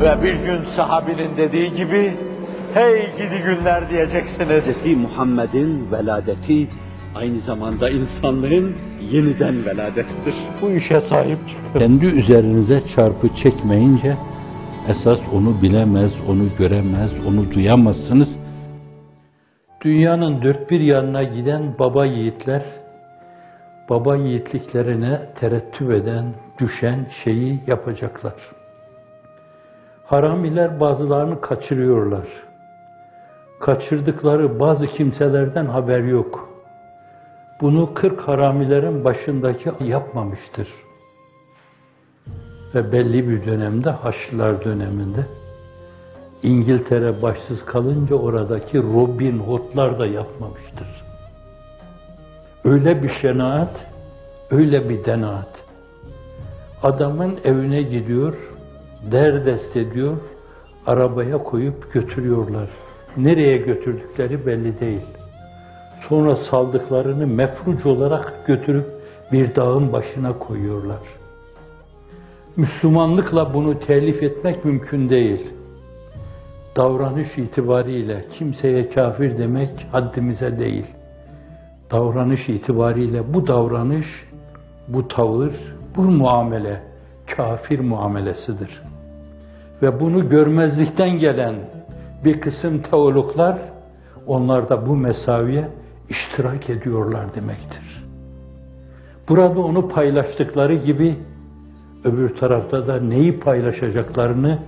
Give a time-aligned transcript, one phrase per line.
[0.00, 2.12] Ve bir gün sahabinin dediği gibi,
[2.74, 4.84] hey gidi günler diyeceksiniz.
[4.84, 4.96] Hz.
[4.96, 6.66] Muhammed'in veladeti
[7.14, 8.74] aynı zamanda insanlığın
[9.12, 10.34] yeniden veladettir.
[10.62, 11.78] Bu işe sahip çıkın.
[11.78, 14.16] Kendi üzerinize çarpı çekmeyince
[14.88, 18.28] esas onu bilemez, onu göremez, onu duyamazsınız.
[19.80, 22.62] Dünyanın dört bir yanına giden baba yiğitler,
[23.90, 28.34] baba yiğitliklerine terettüp eden, düşen şeyi yapacaklar.
[30.04, 32.26] Haramiler bazılarını kaçırıyorlar.
[33.60, 36.48] Kaçırdıkları bazı kimselerden haber yok.
[37.60, 40.68] Bunu kırk haramilerin başındaki yapmamıştır.
[42.74, 45.26] Ve belli bir dönemde, Haçlılar döneminde,
[46.42, 51.04] İngiltere başsız kalınca oradaki Robin Hood'lar da yapmamıştır.
[52.64, 53.86] Öyle bir şenaat,
[54.50, 55.48] öyle bir denaat.
[56.82, 58.34] Adamın evine gidiyor,
[59.12, 60.16] derdest ediyor,
[60.86, 62.68] arabaya koyup götürüyorlar.
[63.16, 65.06] Nereye götürdükleri belli değil.
[66.08, 68.86] Sonra saldıklarını mefruc olarak götürüp
[69.32, 71.00] bir dağın başına koyuyorlar.
[72.56, 75.50] Müslümanlıkla bunu telif etmek mümkün değil.
[76.76, 80.86] Davranış itibariyle kimseye kafir demek haddimize değil.
[81.90, 84.06] Davranış itibariyle bu davranış,
[84.88, 85.54] bu tavır,
[85.96, 86.82] bu muamele
[87.36, 88.82] kafir muamelesidir.
[89.82, 91.54] Ve bunu görmezlikten gelen
[92.24, 93.58] bir kısım teologlar
[94.26, 95.68] onlar da bu mesaviye
[96.08, 98.04] iştirak ediyorlar demektir.
[99.28, 101.14] Burada onu paylaştıkları gibi
[102.04, 104.58] öbür tarafta da neyi paylaşacaklarını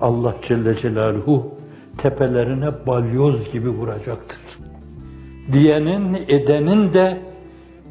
[0.00, 1.54] Allah Celle Celaluhu
[1.98, 4.38] tepelerine balyoz gibi vuracaktır.
[5.52, 7.18] Diyenin, edenin de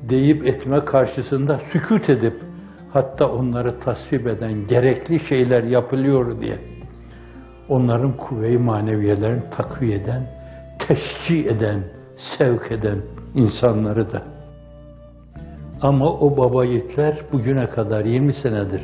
[0.09, 2.33] deyip etme karşısında sükut edip
[2.93, 6.57] hatta onları tasvip eden gerekli şeyler yapılıyor diye
[7.69, 10.23] onların kuvve-i maneviyelerini takviye eden,
[10.87, 11.83] teşcih eden,
[12.37, 12.97] sevk eden
[13.35, 14.21] insanları da.
[15.81, 18.81] Ama o baba yiğitler bugüne kadar 20 senedir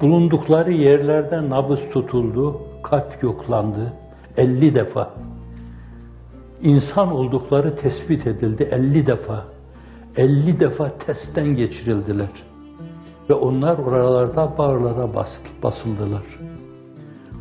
[0.00, 3.92] bulundukları yerlerde nabız tutuldu, kalp yoklandı
[4.36, 5.10] 50 defa.
[6.62, 9.44] İnsan oldukları tespit edildi 50 defa.
[10.16, 12.49] 50 defa testten geçirildiler.
[13.30, 15.08] Ve onlar oralarda bağırlara
[15.62, 16.22] basıldılar.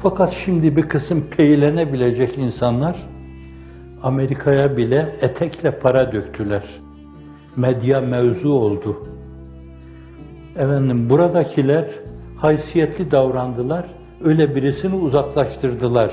[0.04, 2.96] Fakat şimdi bir kısım peylenebilecek insanlar
[4.04, 6.64] Amerika'ya bile etekle para döktüler.
[7.56, 8.98] Medya mevzu oldu.
[10.56, 11.86] Efendim buradakiler
[12.38, 13.86] haysiyetli davrandılar.
[14.24, 16.12] Öyle birisini uzaklaştırdılar.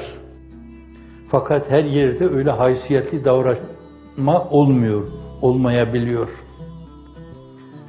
[1.29, 5.03] Fakat her yerde öyle haysiyetli davranma olmuyor,
[5.43, 6.29] olmayabiliyor.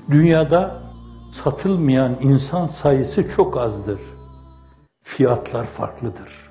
[0.09, 0.86] Dünyada
[1.43, 3.99] satılmayan insan sayısı çok azdır.
[5.03, 6.47] Fiyatlar farklıdır.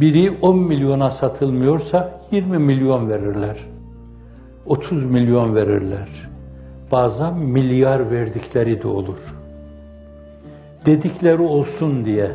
[0.00, 3.56] Biri 10 milyona satılmıyorsa 20 milyon verirler.
[4.66, 6.08] 30 milyon verirler.
[6.92, 9.18] Bazen milyar verdikleri de olur.
[10.86, 12.32] Dedikleri olsun diye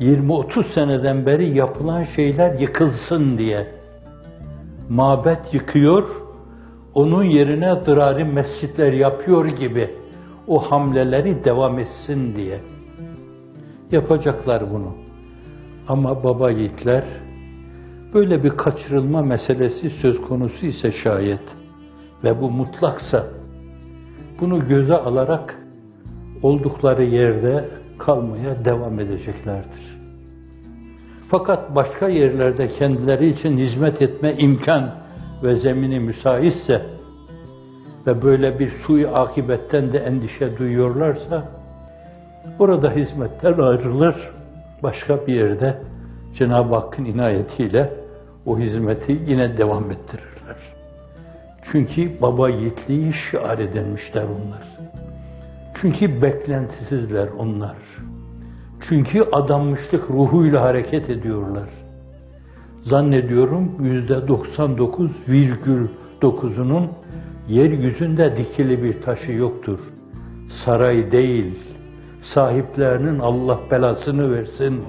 [0.00, 3.66] 20-30 seneden beri yapılan şeyler yıkılsın diye
[4.88, 6.04] mabet yıkıyor,
[6.94, 9.90] onun yerine dırari mescitler yapıyor gibi
[10.46, 12.60] o hamleleri devam etsin diye.
[13.92, 14.94] Yapacaklar bunu.
[15.88, 17.04] Ama baba yiğitler
[18.14, 21.42] böyle bir kaçırılma meselesi söz konusu ise şayet
[22.24, 23.26] ve bu mutlaksa
[24.40, 25.58] bunu göze alarak
[26.42, 27.68] oldukları yerde
[27.98, 29.98] kalmaya devam edeceklerdir.
[31.28, 35.03] Fakat başka yerlerde kendileri için hizmet etme imkan
[35.44, 36.82] ve zemini müsaitse
[38.06, 41.48] ve böyle bir suyu akibetten de endişe duyuyorlarsa
[42.58, 44.30] orada hizmetten ayrılır,
[44.82, 45.76] başka bir yerde
[46.38, 47.90] Cenab-ı Hakk'ın inayetiyle
[48.46, 50.56] o hizmeti yine devam ettirirler.
[51.72, 54.68] Çünkü baba yiğitliği şiar edilmişler onlar.
[55.80, 57.76] Çünkü beklentisizler onlar.
[58.88, 61.83] Çünkü adanmışlık ruhuyla hareket ediyorlar.
[62.84, 66.86] Zannediyorum yüzde 99,9'unun
[67.48, 69.78] yeryüzünde dikili bir taşı yoktur.
[70.64, 71.58] Saray değil,
[72.34, 74.80] sahiplerinin Allah belasını versin.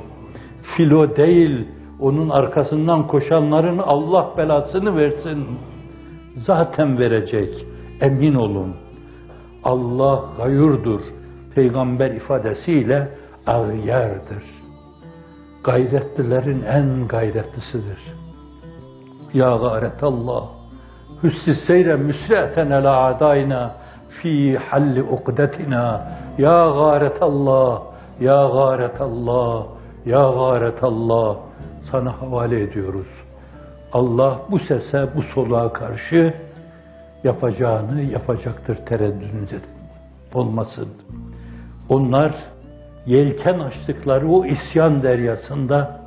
[0.64, 1.68] Filo değil,
[2.00, 5.46] onun arkasından koşanların Allah belasını versin.
[6.38, 7.66] Zaten verecek,
[8.02, 8.76] emin olun.
[9.64, 11.02] Allah gayurdur.
[11.56, 13.10] Peygamber ifadesiyle
[13.48, 14.55] ağyerdir.
[15.66, 18.02] Gayretlilerin en gayretlisidir.
[19.34, 20.44] Ya gayretallah,
[21.24, 23.76] hüssi seyre müsre'ten ala adayna
[24.10, 25.86] fi halli ukdetina.
[26.38, 27.82] Ya gayretallah,
[28.20, 29.66] ya gâretallah,
[30.06, 31.36] ya gâretallah
[31.92, 33.08] sana havale ediyoruz.
[33.94, 36.34] Allah bu sese, bu soluğa karşı
[37.24, 39.62] yapacağını yapacaktır tereddüdünüz
[40.34, 40.90] olmasın.
[41.90, 42.36] Onlar
[43.06, 46.02] yelken açtıkları o isyan deryasında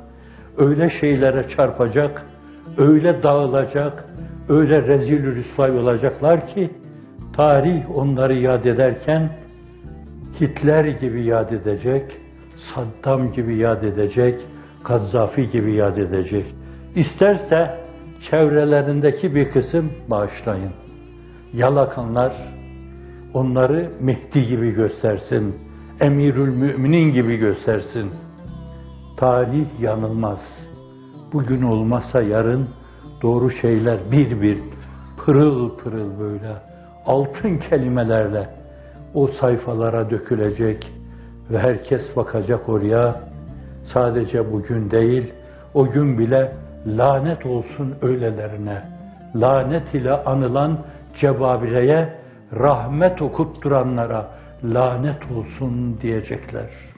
[0.57, 2.25] öyle şeylere çarpacak,
[2.77, 4.05] öyle dağılacak,
[4.49, 6.69] öyle rezil rüsvay olacaklar ki
[7.33, 9.29] tarih onları yad ederken
[10.41, 12.03] Hitler gibi yad edecek,
[12.75, 14.35] Saddam gibi yad edecek,
[14.85, 16.45] Gazzafi gibi yad edecek.
[16.95, 17.77] İsterse
[18.29, 20.71] çevrelerindeki bir kısım bağışlayın.
[21.53, 22.33] Yalakanlar
[23.33, 25.68] onları Mehdi gibi göstersin,
[26.01, 28.11] Emirül Müminin gibi göstersin.
[29.17, 30.39] Tarih yanılmaz.
[31.33, 32.69] Bugün olmazsa yarın
[33.21, 34.59] doğru şeyler bir bir
[35.17, 36.53] pırıl pırıl böyle
[37.05, 38.49] altın kelimelerle
[39.13, 40.91] o sayfalara dökülecek
[41.51, 43.21] ve herkes bakacak oraya.
[43.93, 45.33] Sadece bugün değil,
[45.73, 46.51] o gün bile
[46.87, 48.81] lanet olsun öylelerine.
[49.35, 50.77] Lanet ile anılan
[51.19, 52.13] cebabireye,
[52.53, 56.88] rahmet okutturanlara lanet olsun diyecekler.